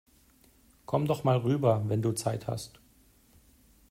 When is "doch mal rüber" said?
1.05-1.83